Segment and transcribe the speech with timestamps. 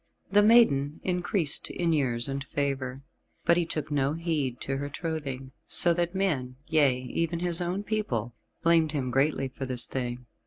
[0.31, 3.03] The maiden increased in years and favour,
[3.45, 7.83] but he took no heed to her trothing, so that men yea, even his own
[7.83, 8.33] people
[8.63, 10.25] blamed him greatly for this thing.